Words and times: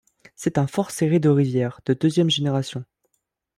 C'est 0.35 0.57
un 0.57 0.65
fort 0.65 0.89
Séré 0.89 1.19
de 1.19 1.29
Rivières 1.29 1.79
de 1.85 1.93
deuxième 1.93 2.31
génération. 2.31 2.83